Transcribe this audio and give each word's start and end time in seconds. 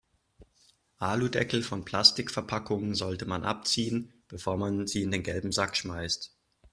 Aludeckel 0.97 1.61
von 1.61 1.85
Plastikverpackungen 1.85 2.95
sollte 2.95 3.27
man 3.27 3.43
abziehen, 3.43 4.11
bevor 4.27 4.57
man 4.57 4.87
sie 4.87 5.03
in 5.03 5.11
den 5.11 5.21
gelben 5.21 5.51
Sack 5.51 5.77
schmeißt. 5.77 6.33